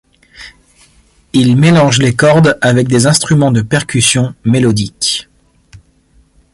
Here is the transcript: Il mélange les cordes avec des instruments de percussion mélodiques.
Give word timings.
Il 1.31 1.57
mélange 1.57 1.99
les 1.99 2.15
cordes 2.15 2.57
avec 2.61 2.87
des 2.87 3.05
instruments 3.05 3.51
de 3.51 3.61
percussion 3.61 4.33
mélodiques. 4.43 5.29